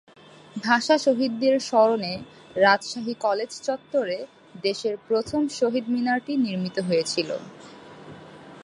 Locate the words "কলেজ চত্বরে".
3.21-4.17